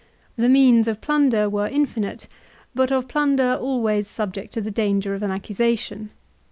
[0.35, 2.27] The means of plunder were infinite,
[2.73, 6.09] but of plunder always subject to the danger of an accusation.